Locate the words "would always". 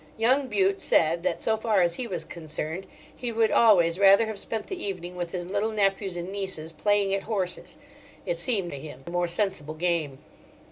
3.31-3.99